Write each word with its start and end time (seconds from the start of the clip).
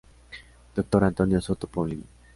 Dr. 0.75 1.03
Antonio 1.03 1.39
Soto 1.41 1.67
Paulino. 1.67 2.05